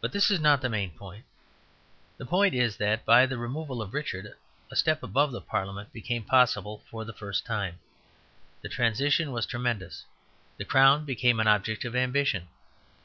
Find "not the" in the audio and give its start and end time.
0.40-0.68